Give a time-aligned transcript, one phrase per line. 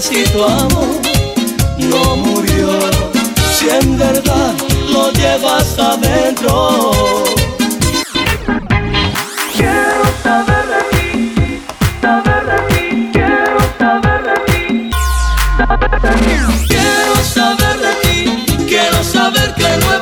[0.00, 1.00] si tu amor
[1.78, 2.78] no murió.
[3.52, 4.54] Si en verdad
[4.90, 6.92] lo llevas adentro.
[9.54, 11.62] Quiero saber de ti,
[12.00, 14.90] saber de ti, quiero saber de ti,
[15.58, 16.66] saber de ti.
[16.68, 20.01] Quiero saber de ti, quiero saber que no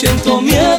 [0.00, 0.69] 拳头面。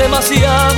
[0.00, 0.69] Demasiado,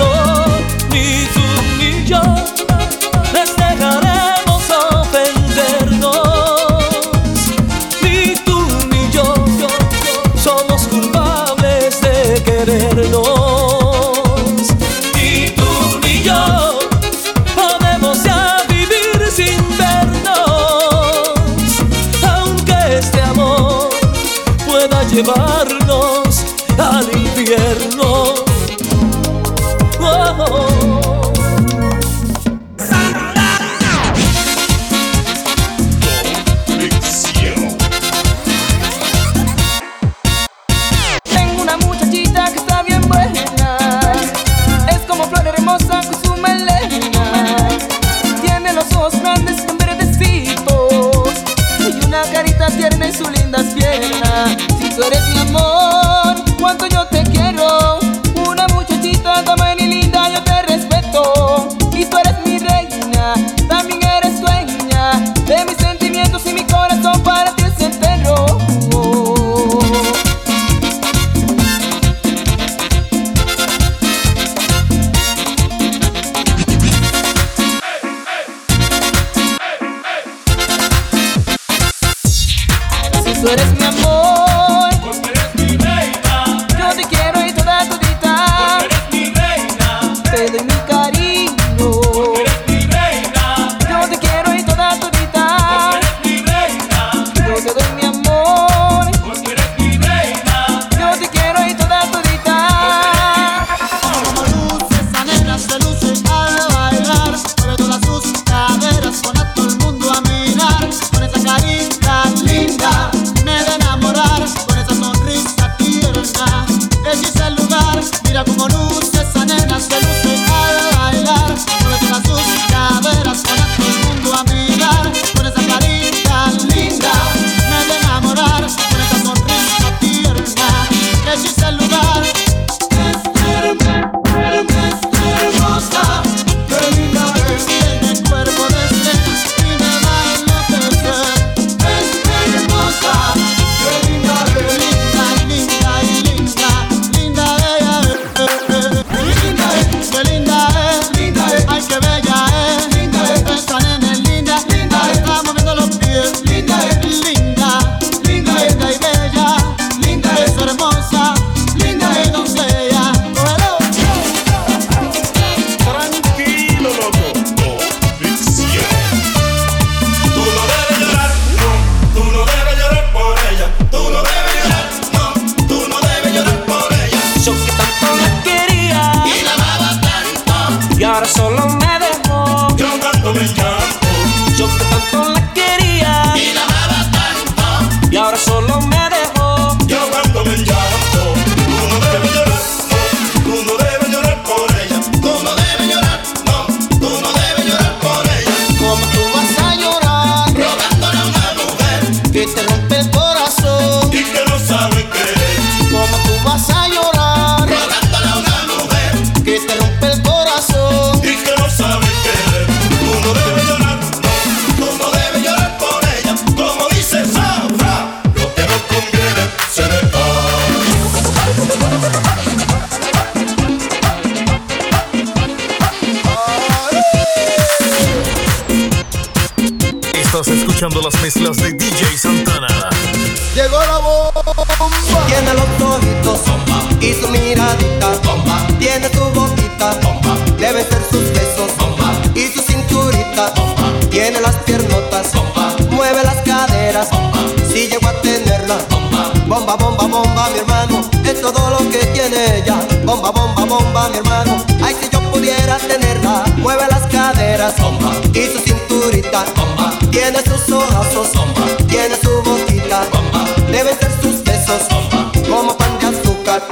[244.33, 245.77] Tiene las piernotas, bomba.
[245.91, 247.39] Mueve las caderas, bomba.
[247.71, 249.31] Si llego a tenerla, bomba.
[249.47, 251.03] Bomba, bomba, bomba, mi hermano.
[251.23, 252.77] Es todo lo que tiene ella.
[253.05, 254.57] Bomba, bomba, bomba, mi hermano.
[254.83, 256.45] Ay, si yo pudiera tenerla.
[256.57, 258.11] Mueve las caderas, bomba.
[258.33, 259.93] Y su cinturita, bomba.
[260.11, 261.67] Tiene sus ojazos, bomba.
[261.87, 263.45] Tiene su boquita, bomba.
[263.71, 265.31] Deben ser sus besos, bomba.
[265.47, 266.63] Como pan de azúcar.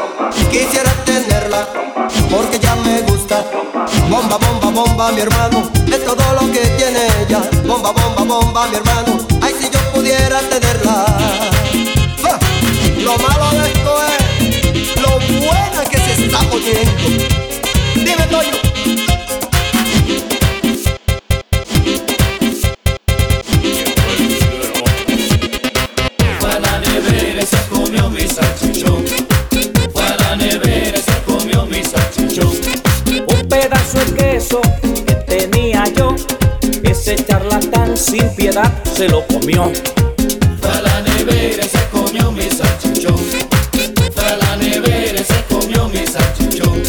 [0.51, 1.10] Quisiera.
[4.31, 7.41] bomba, bomba, bomba, mi hermano, es todo lo que tiene ella.
[7.67, 11.05] Bomba, bomba, bomba, mi hermano, ay si yo pudiera tenerla.
[12.25, 12.39] Ah,
[12.99, 17.27] lo malo de esto es lo buena que se está poniendo.
[17.95, 18.70] Dime, Toyo.
[35.07, 36.17] que tenía yo.
[36.83, 39.71] Ese charlatán sin piedad se lo comió.
[40.61, 43.19] Fue la nevera se comió mi salchichón.
[44.15, 46.83] Fue la nevera se comió mi salchichón.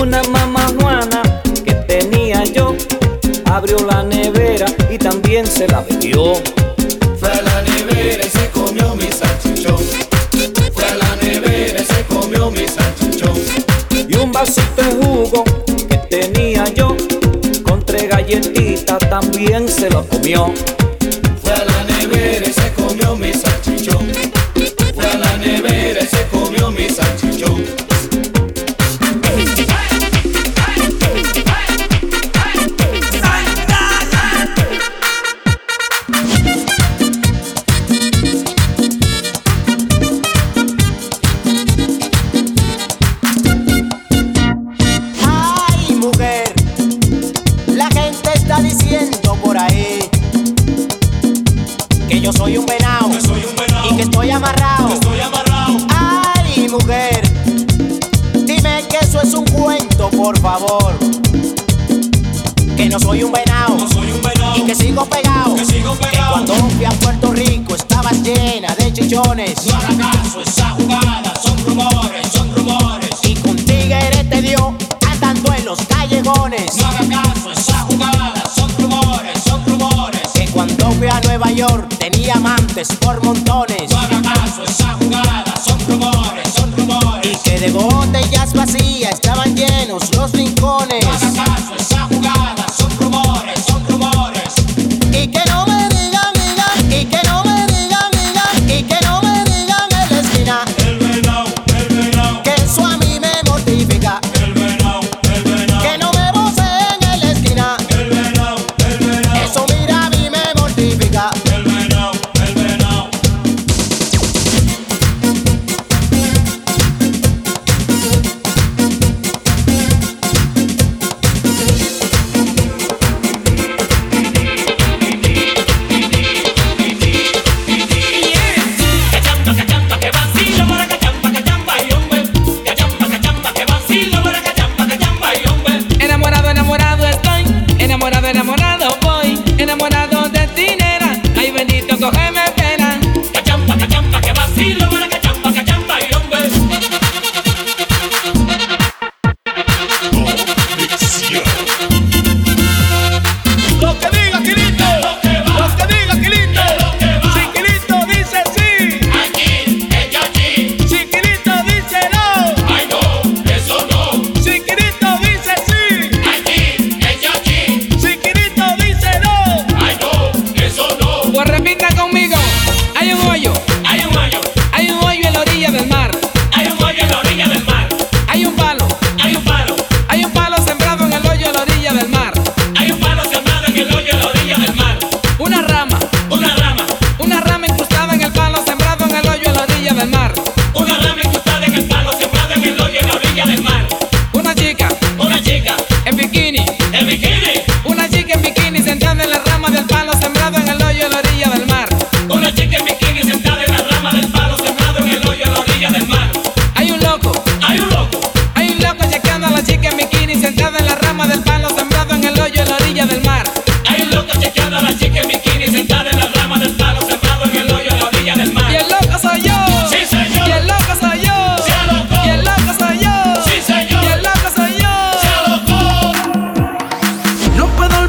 [0.00, 1.22] Una mamá juana
[1.64, 2.74] que tenía yo
[3.44, 3.97] abrió la
[19.38, 20.52] bien se lo comió.
[81.38, 83.92] Nueva York tenía amantes por montones.
[83.92, 87.30] No haga caso, esa jugada, son rumores, son rumores.
[87.32, 91.04] Y que de botellas vacías estaban llenos los rincones.
[91.04, 91.27] No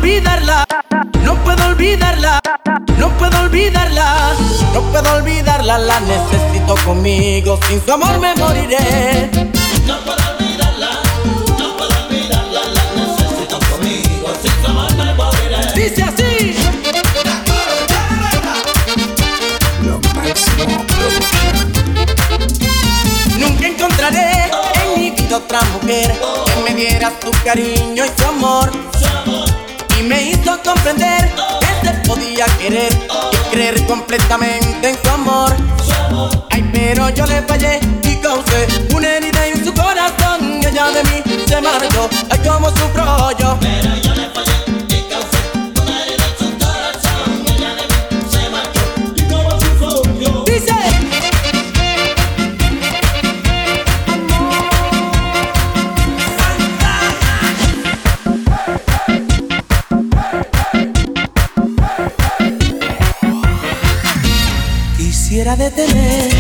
[0.10, 0.66] olvidarla,
[1.24, 2.40] no puedo olvidarla,
[2.98, 4.34] no puedo olvidarla,
[4.74, 9.30] no puedo olvidarla, la necesito conmigo, sin su amor me moriré.
[9.86, 10.90] No puedo olvidarla,
[11.60, 15.74] no puedo olvidarla, la necesito conmigo, sin su amor me moriré.
[15.76, 16.56] Dice así.
[23.38, 28.72] Nunca encontraré en mi vida otra mujer que me diera su cariño y su amor.
[29.00, 29.49] Su amor
[30.10, 32.92] me hizo comprender que te podía querer
[33.32, 35.56] y creer completamente en su amor.
[36.50, 40.62] Ay, pero yo le fallé y causé una herida en su corazón.
[40.64, 43.58] Y ella de mí se marchó, ay, como su rollo.
[43.62, 44.49] Pero yo le fallé.
[65.60, 66.39] detener.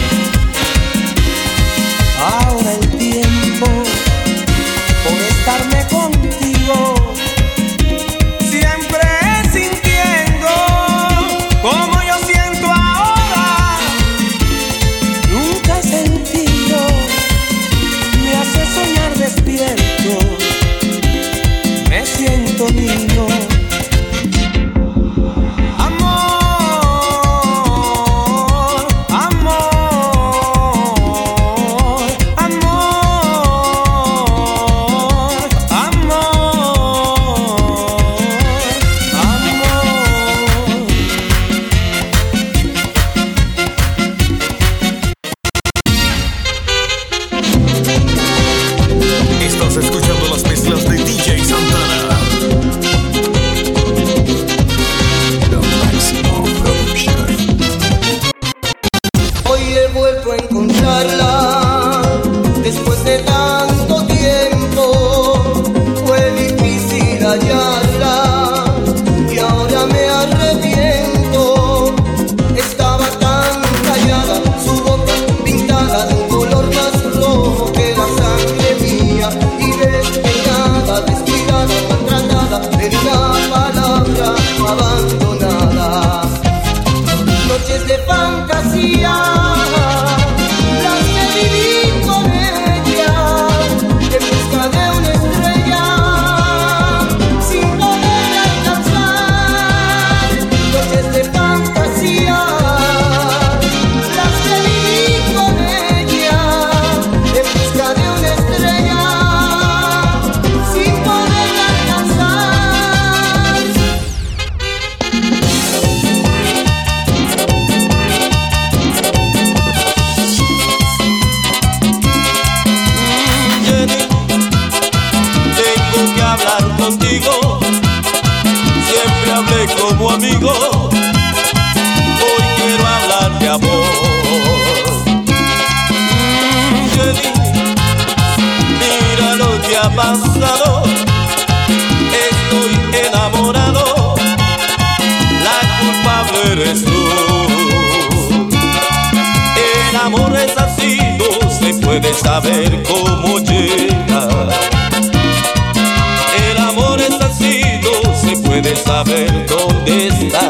[159.04, 160.50] saber dónde está.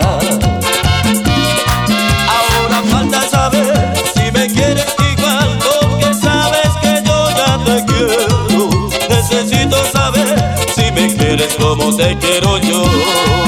[2.36, 8.90] Ahora falta saber si me quieres igual, porque sabes que yo ya te quiero.
[9.08, 10.36] Necesito saber
[10.76, 13.39] si me quieres como te quiero yo.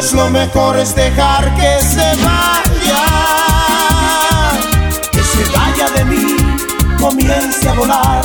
[0.00, 3.04] pues lo mejor es dejar que se vaya,
[5.12, 6.36] que se vaya de mí,
[6.98, 8.22] comience a volar,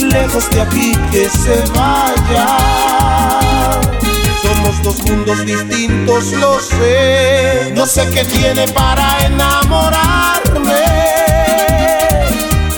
[0.00, 2.46] lejos de aquí que se vaya.
[4.42, 10.84] Somos dos mundos distintos, lo sé, no sé qué tiene para enamorarme.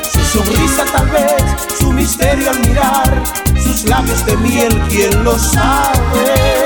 [0.09, 1.43] Su sonrisa tal vez,
[1.81, 3.25] su misterio al mirar,
[3.61, 6.66] sus labios de miel, ¿quién lo sabe?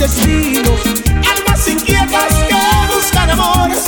[0.00, 0.80] destinos,
[1.30, 3.84] almas inquietas que buscan amores.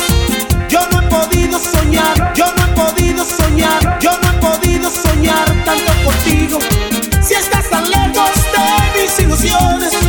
[0.69, 5.45] Yo no he podido soñar, yo no he podido soñar, yo no he podido soñar
[5.65, 6.59] tanto contigo.
[7.19, 10.02] Si estás tan lejos de mis ilusiones.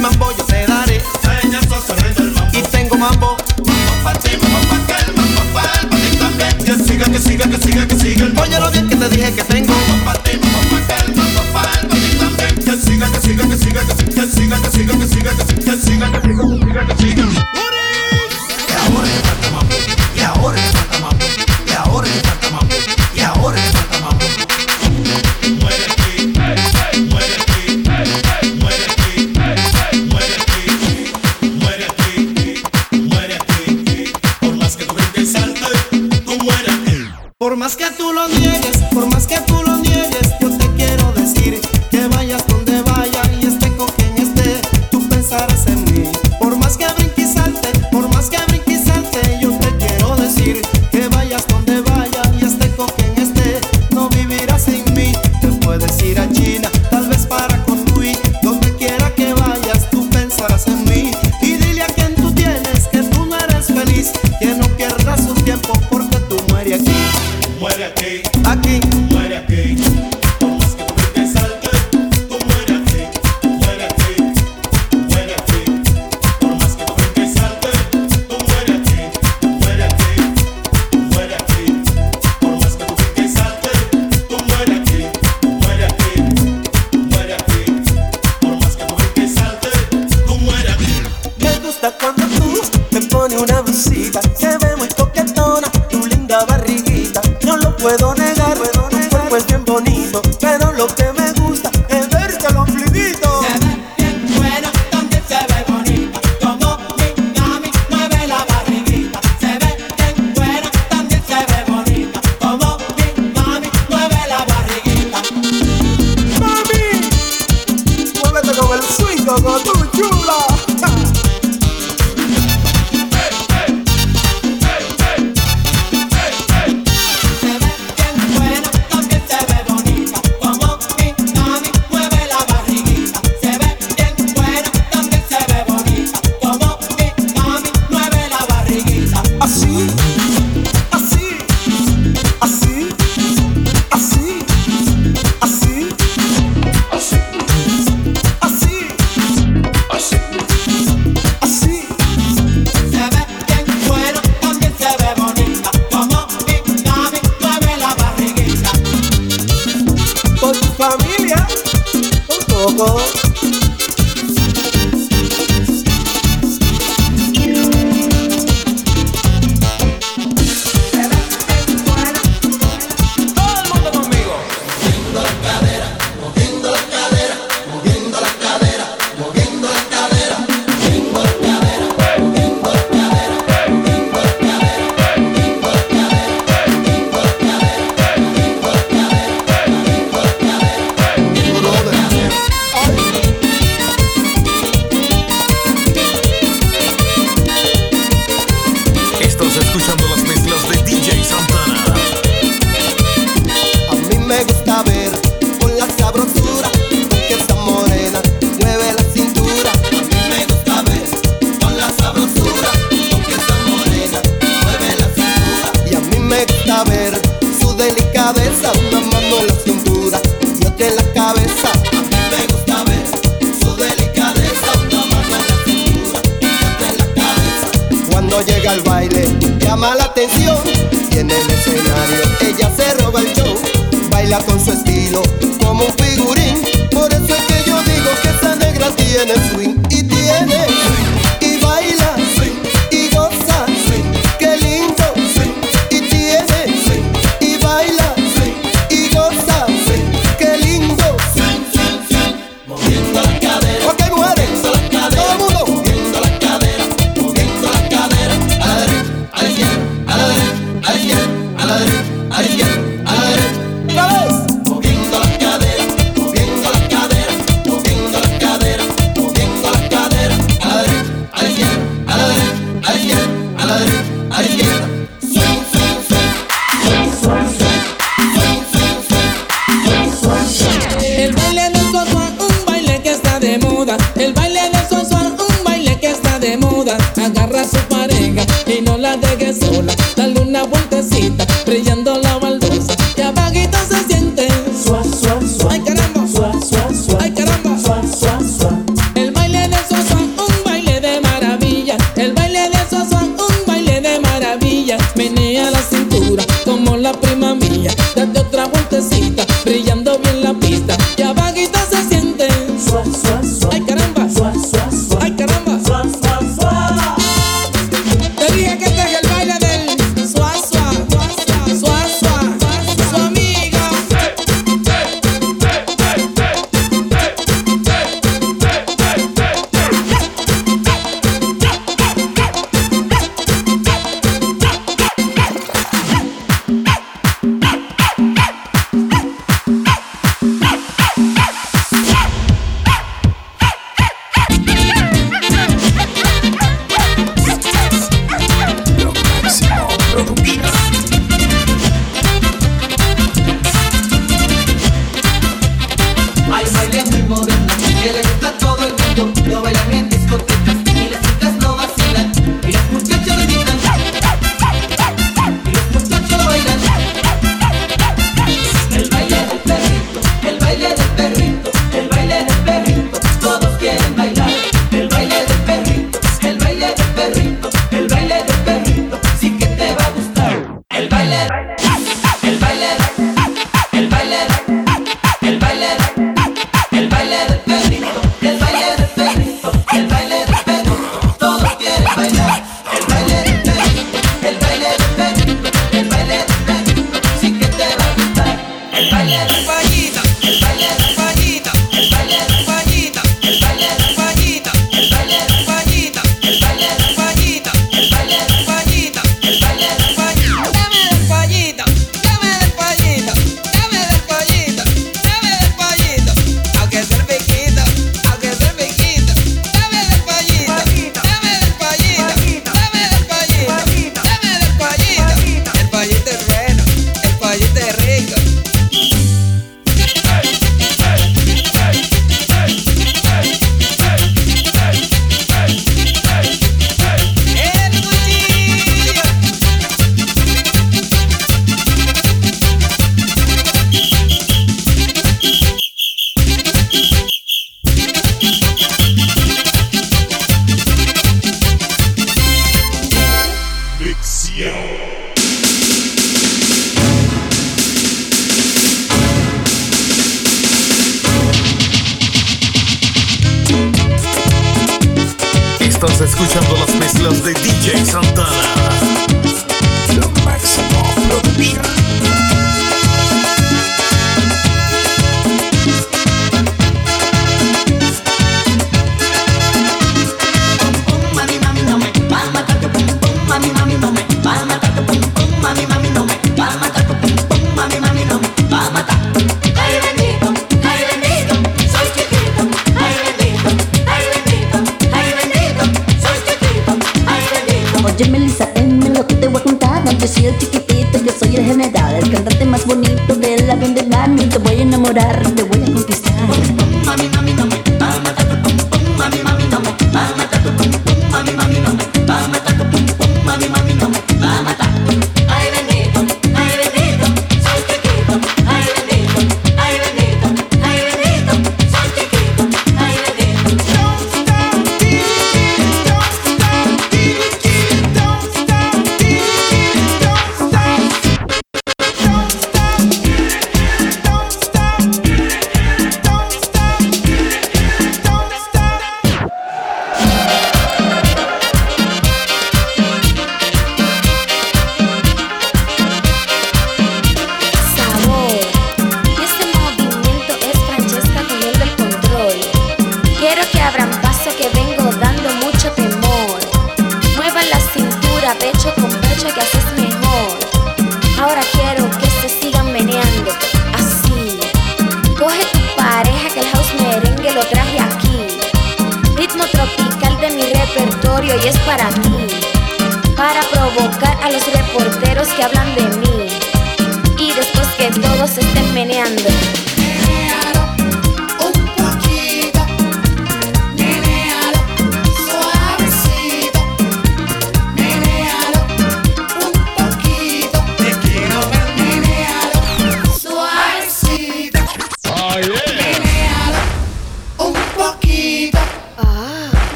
[0.00, 1.02] mambo yo te daré.
[2.52, 3.36] Y tengo mambo.
[3.64, 6.58] Mambo pa' ti, mambo pa' aquel, mambo pa' el, ti también.
[6.58, 8.42] Que siga, que siga, que siga, que siga.
[8.42, 9.49] Oye lo bien que te dije que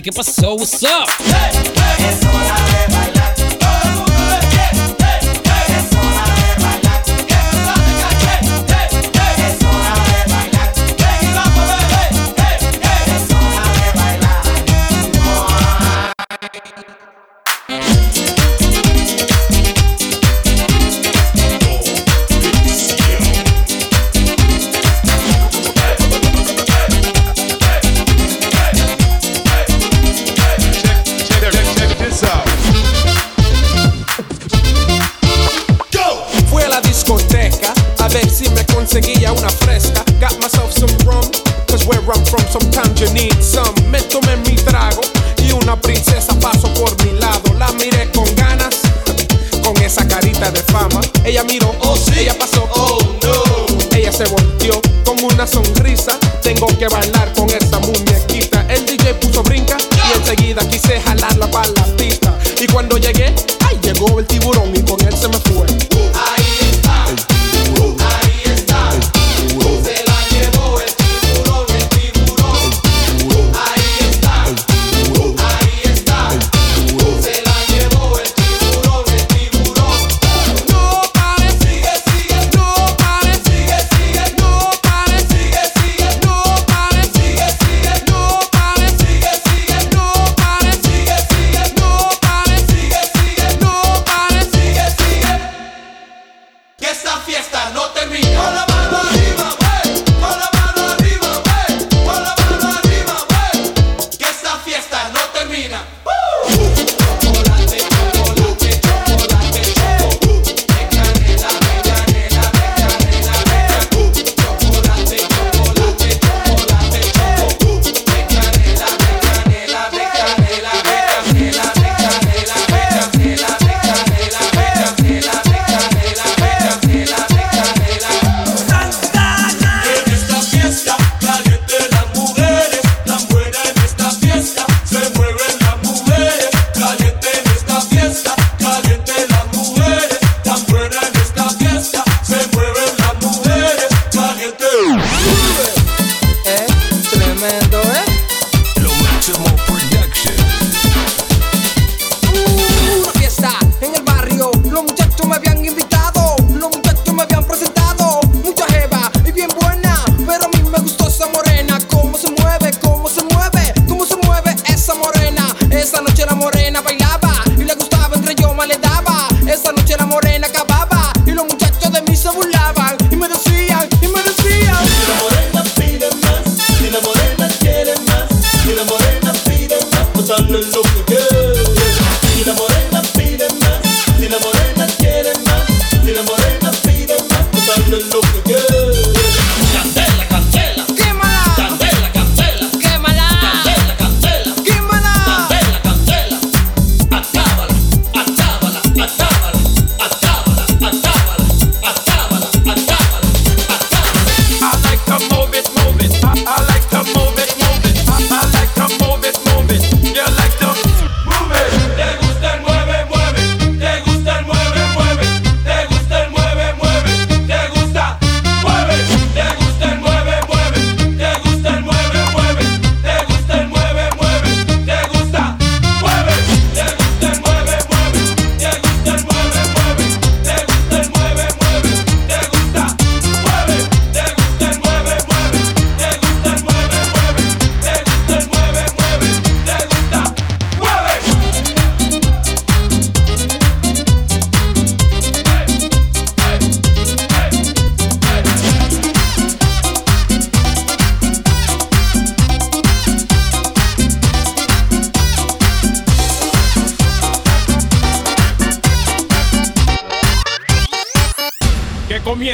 [0.00, 0.12] Hey,
[0.80, 1.27] yo, Sandy, ¿qué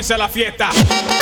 [0.04, 1.13] comienza la fiesta.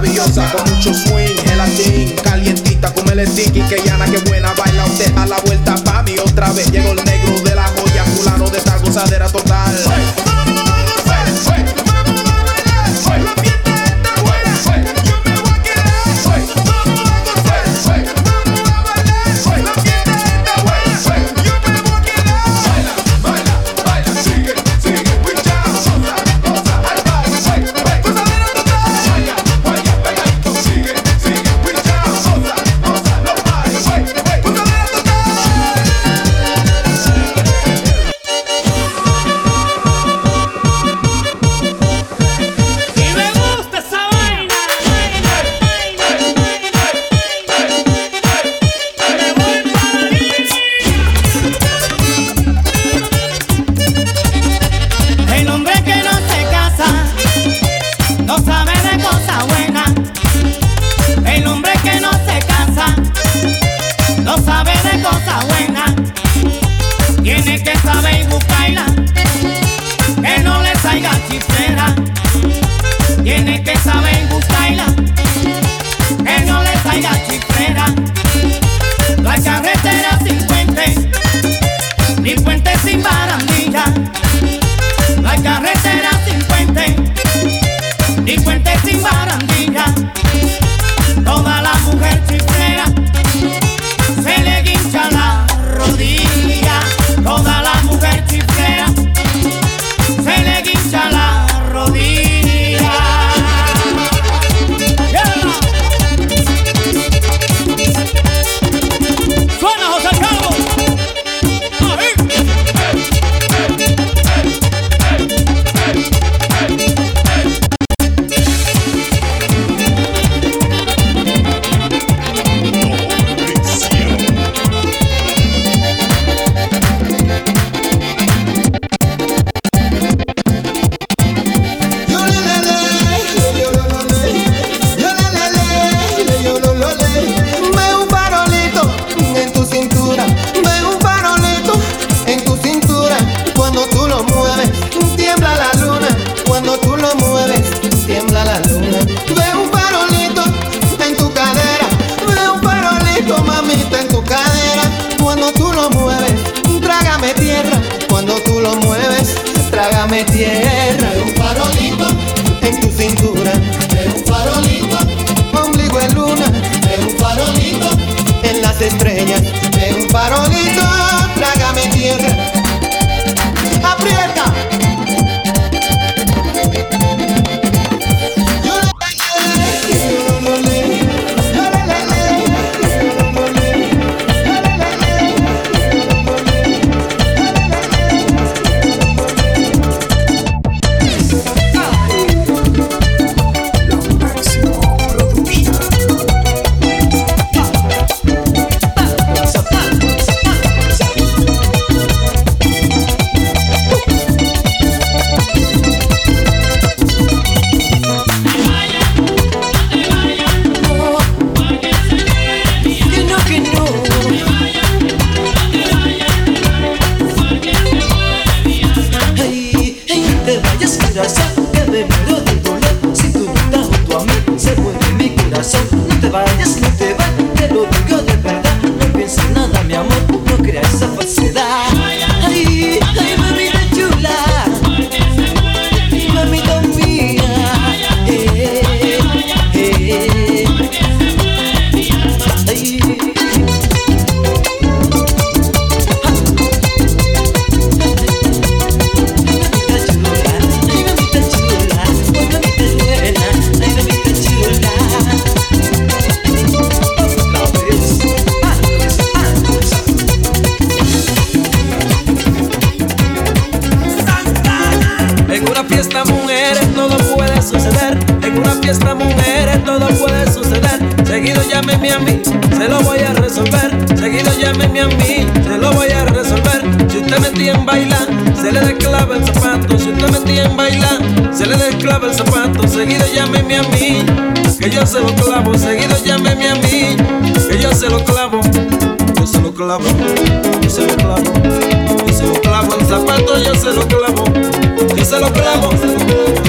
[0.00, 1.29] maravillosa con muchos sueños.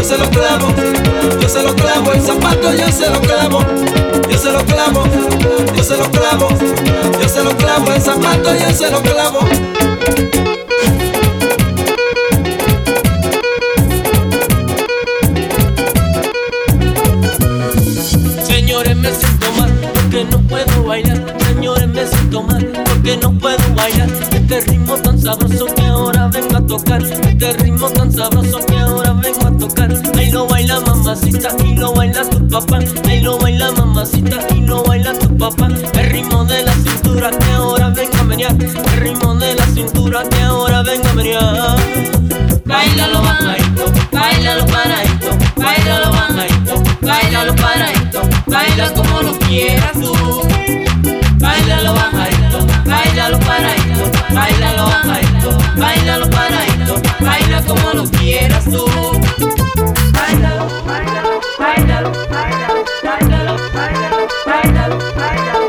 [0.02, 0.68] Yo se lo clavo,
[1.39, 3.64] yo se lo clavo el zapato, yo se lo clavo,
[4.32, 5.04] yo se lo clavo,
[5.76, 6.49] yo se lo clavo,
[7.22, 9.39] yo se lo clavo el zapato, yo se lo clavo.
[18.43, 21.36] Señores, me siento mal porque no puedo bailar.
[21.47, 24.10] Señores, me siento mal porque no puedo bailar.
[24.32, 27.04] Este ritmo tan sabroso que ahora vengo a tocar.
[27.04, 29.11] Este ritmo tan sabroso que ahora
[30.18, 32.80] Ahí lo baila mamacita y lo baila tu papá.
[33.07, 35.68] Ahí lo baila mamacita y lo baila tu papá.
[35.68, 38.55] El ritmo de la cintura que ahora vengo a menear.
[38.59, 41.78] El ritmo de la cintura que ahora vengo a menear.
[42.66, 47.53] Bailalo bajadito, bailalo paradito, bailalo bajadito, bailalo
[48.47, 50.41] baila como lo quieras tú.
[51.38, 54.88] Bailalo bajadito, bailalo bailalo
[55.78, 56.32] bailalo
[57.20, 58.86] baila como lo quieras tú.
[60.12, 62.12] Bailalo, bailalo, bailalo,
[63.04, 65.61] bailalo, bailalo.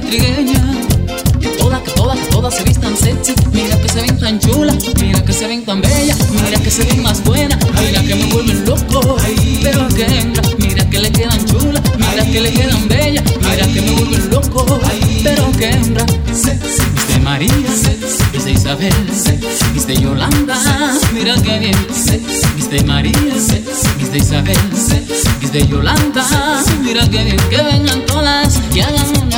[0.00, 0.60] Trigueña.
[1.40, 3.34] Que todas, que todas, que todas se vistan sexy.
[3.52, 6.84] Mira que se ven tan chulas, mira que se ven tan bellas, mira que se
[6.84, 9.16] ven más buenas, mira que me vuelven loco.
[9.62, 13.80] Pero que hembra, mira que le quedan chulas, mira que le quedan bellas, mira que
[13.80, 14.80] me vuelven loco.
[15.22, 17.52] Pero que hembra, Viste María,
[18.32, 18.94] viste Isabel,
[19.74, 20.56] viste Yolanda,
[21.12, 21.76] mira que bien,
[22.56, 23.12] viste María,
[23.98, 24.56] viste Isabel,
[25.40, 26.24] viste Yolanda,
[26.82, 29.37] mira que bien, que vengan todas y hagan una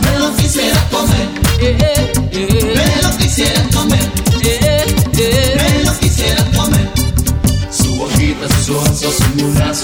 [8.41, 9.77] manitas, sus osos, sus mulas,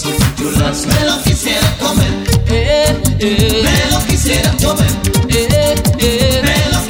[0.00, 0.86] sus.
[0.86, 2.12] Me lo quisiera comer,
[2.48, 3.62] eh, eh.
[3.62, 4.90] me lo quisiera comer,
[5.28, 6.42] eh, eh.
[6.42, 6.86] me lo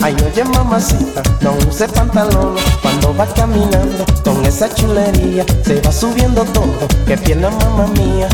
[0.00, 4.06] Ay, oye, mamacita, no use pantalones cuando vas caminando.
[4.24, 6.88] Con esa chulería se va subiendo todo.
[7.06, 8.26] Que pierna, mamá mía.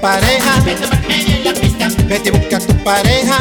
[0.00, 0.62] pareja.
[2.06, 3.38] Vete y busca tu pareja.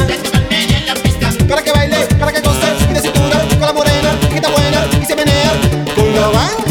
[1.47, 5.05] Para que baile, para que goce de cintura con la morena que está buena y
[5.05, 5.51] se menea.
[5.95, 6.68] Con lo van.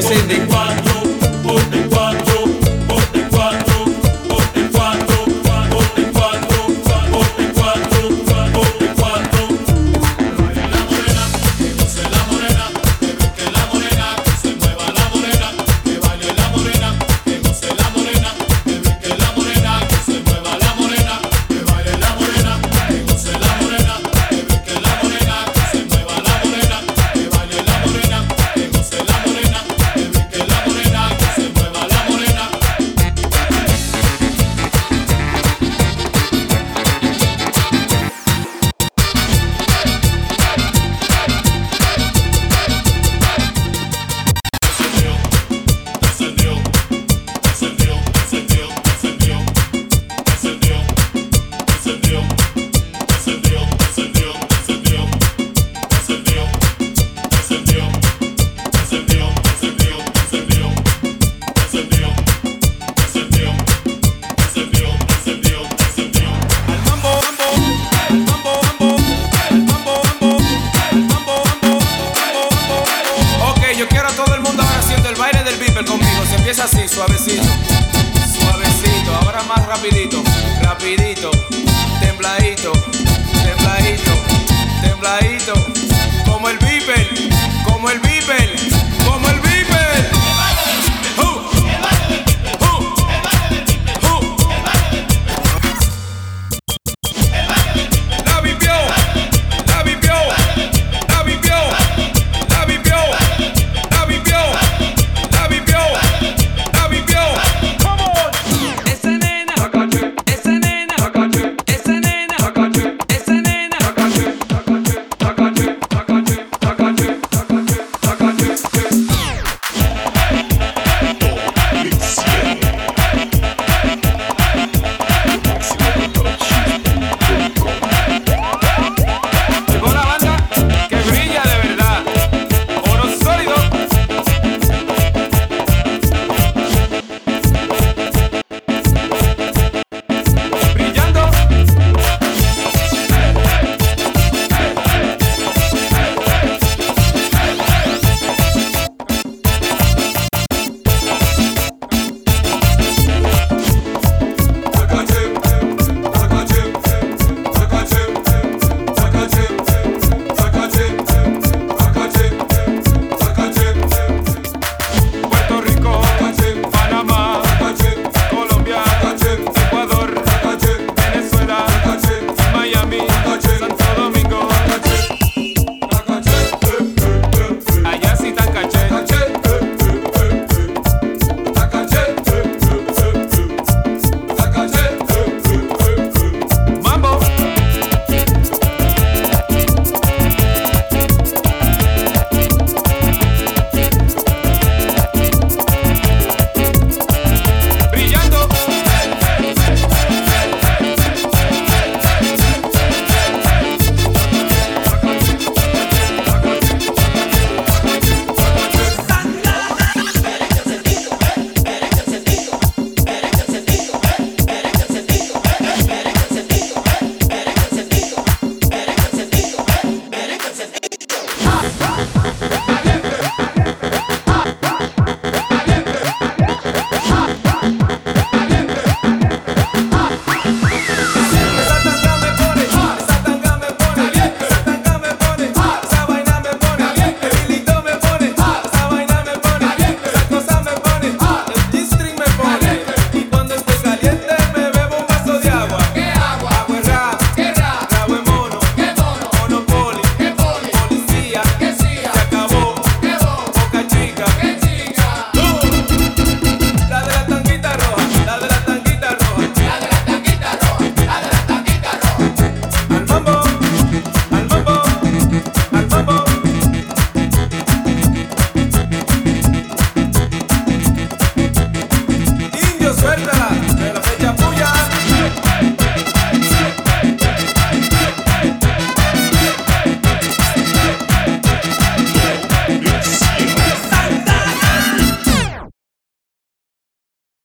[0.00, 0.89] você tem quatro